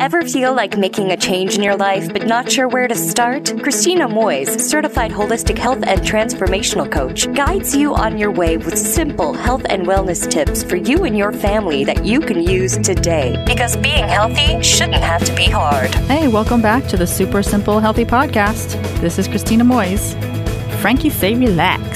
[0.00, 3.54] Ever feel like making a change in your life but not sure where to start?
[3.62, 9.32] Christina Moyes, certified holistic health and transformational coach, guides you on your way with simple
[9.32, 13.40] health and wellness tips for you and your family that you can use today.
[13.46, 15.94] Because being healthy shouldn't have to be hard.
[16.06, 18.72] Hey, welcome back to the Super Simple Healthy Podcast.
[19.00, 20.20] This is Christina Moyes.
[20.80, 21.93] Frankie say relax.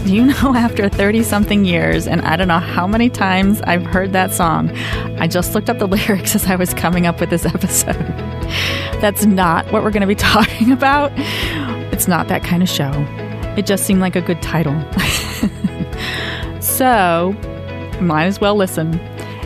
[0.04, 3.84] Do you know after 30 something years, and I don't know how many times I've
[3.84, 4.70] heard that song,
[5.20, 7.94] I just looked up the lyrics as I was coming up with this episode.
[9.00, 11.12] That's not what we're going to be talking about.
[11.92, 12.90] It's not that kind of show.
[13.58, 14.74] It just seemed like a good title.
[16.62, 17.32] so,
[18.00, 18.98] might as well listen.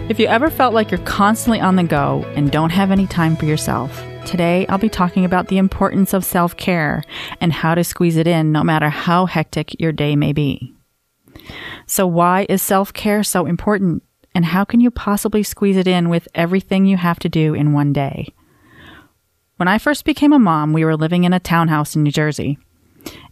[0.09, 3.35] If you ever felt like you're constantly on the go and don't have any time
[3.35, 7.03] for yourself, Today, I'll be talking about the importance of self care
[7.41, 10.75] and how to squeeze it in no matter how hectic your day may be.
[11.87, 14.03] So, why is self care so important?
[14.35, 17.73] And how can you possibly squeeze it in with everything you have to do in
[17.73, 18.33] one day?
[19.57, 22.59] When I first became a mom, we were living in a townhouse in New Jersey.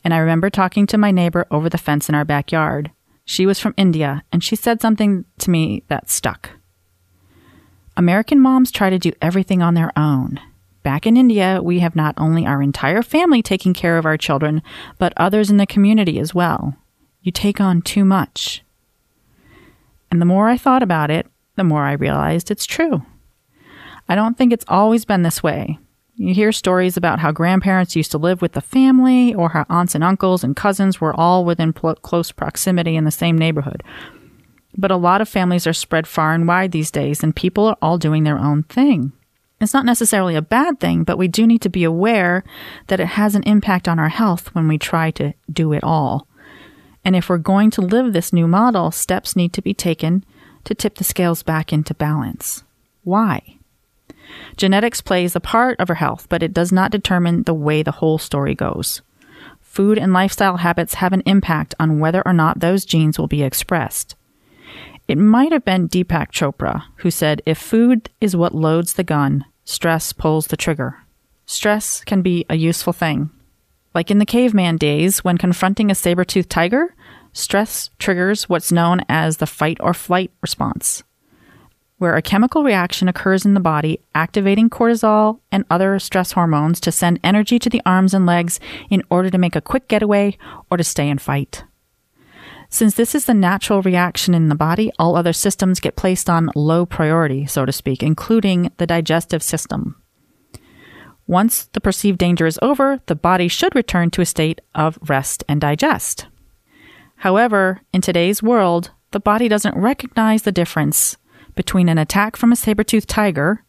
[0.05, 2.93] And I remember talking to my neighbor over the fence in our backyard.
[3.25, 6.51] She was from India, and she said something to me that stuck.
[7.97, 10.39] American moms try to do everything on their own.
[10.83, 14.63] Back in India, we have not only our entire family taking care of our children,
[14.99, 16.77] but others in the community as well.
[17.23, 18.65] You take on too much.
[20.11, 23.03] And the more I thought about it, the more I realized it's true.
[24.09, 25.79] I don't think it's always been this way.
[26.17, 29.95] You hear stories about how grandparents used to live with the family, or how aunts
[29.95, 33.83] and uncles and cousins were all within pl- close proximity in the same neighborhood.
[34.77, 37.77] But a lot of families are spread far and wide these days, and people are
[37.81, 39.13] all doing their own thing.
[39.63, 42.43] It's not necessarily a bad thing, but we do need to be aware
[42.89, 46.27] that it has an impact on our health when we try to do it all.
[47.05, 50.25] And if we're going to live this new model, steps need to be taken
[50.65, 52.65] to tip the scales back into balance.
[53.05, 53.59] Why?
[54.57, 57.93] Genetics plays a part of our health, but it does not determine the way the
[57.93, 59.01] whole story goes.
[59.61, 63.43] Food and lifestyle habits have an impact on whether or not those genes will be
[63.43, 64.17] expressed.
[65.09, 69.45] It might have been Deepak Chopra who said, If food is what loads the gun,
[69.65, 70.99] Stress pulls the trigger.
[71.47, 73.31] Stress can be a useful thing.
[73.95, 76.95] Like in the caveman days, when confronting a saber toothed tiger,
[77.33, 81.03] stress triggers what's known as the fight or flight response,
[81.99, 86.91] where a chemical reaction occurs in the body, activating cortisol and other stress hormones to
[86.91, 88.59] send energy to the arms and legs
[88.91, 90.37] in order to make a quick getaway
[90.71, 91.65] or to stay and fight.
[92.73, 96.49] Since this is the natural reaction in the body, all other systems get placed on
[96.55, 100.03] low priority, so to speak, including the digestive system.
[101.27, 105.45] Once the perceived danger is over, the body should return to a state of rest
[105.51, 106.29] and digest.
[107.17, 111.19] However, in today's world, the body doesn't recognize the difference
[111.55, 113.67] between an attack from a saber-toothed tiger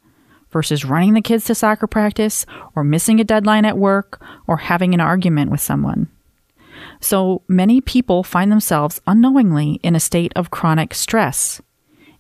[0.50, 4.94] versus running the kids to soccer practice or missing a deadline at work or having
[4.94, 6.09] an argument with someone.
[7.00, 11.62] So many people find themselves unknowingly in a state of chronic stress,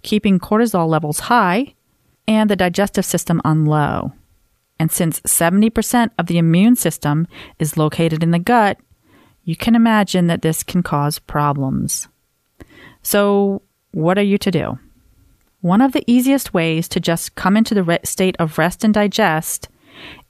[0.01, 1.73] keeping cortisol levels high
[2.27, 4.13] and the digestive system on low.
[4.79, 7.27] And since 70% of the immune system
[7.59, 8.77] is located in the gut,
[9.43, 12.07] you can imagine that this can cause problems.
[13.01, 14.79] So, what are you to do?
[15.61, 18.93] One of the easiest ways to just come into the re- state of rest and
[18.93, 19.69] digest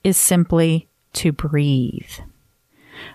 [0.04, 2.12] is simply to breathe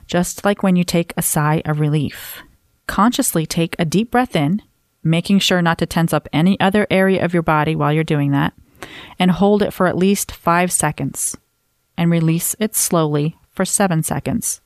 [0.06, 2.42] just like when you take a sigh of relief.
[2.86, 4.62] Consciously take a deep breath in,
[5.02, 8.32] making sure not to tense up any other area of your body while you're doing
[8.32, 8.52] that,
[9.18, 11.36] and hold it for at least five seconds,
[11.96, 14.60] and release it slowly for seven seconds.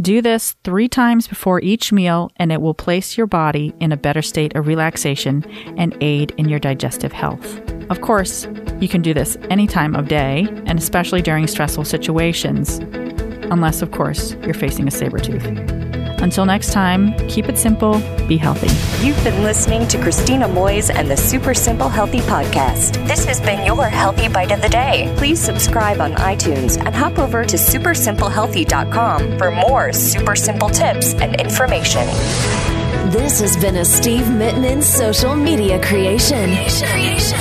[0.00, 3.96] Do this three times before each meal, and it will place your body in a
[3.96, 5.44] better state of relaxation
[5.76, 7.60] and aid in your digestive health.
[7.90, 8.46] Of course,
[8.78, 12.78] you can do this any time of day, and especially during stressful situations
[13.50, 15.44] unless, of course, you're facing a saber tooth.
[16.20, 18.68] Until next time, keep it simple, be healthy.
[19.04, 23.04] You've been listening to Christina Moyes and the Super Simple Healthy Podcast.
[23.06, 25.10] This has been your Healthy Bite of the Day.
[25.16, 31.40] Please subscribe on iTunes and hop over to supersimplehealthy.com for more super simple tips and
[31.40, 32.04] information.
[33.10, 36.50] This has been a Steve Mittman social media creation.
[36.50, 37.38] creation.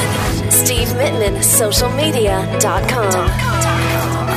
[0.50, 4.29] Steve Mittman, socialmedia.com.